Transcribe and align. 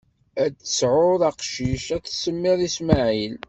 Ad 0.43 0.51
d-tesɛuḍ 0.57 1.21
acqcic, 1.29 1.85
ad 1.95 2.03
s-tsemmiḍ 2.07 2.59
Ismaɛil. 2.67 3.33